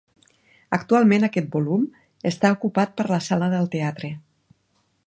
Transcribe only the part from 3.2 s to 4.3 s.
sala del teatre.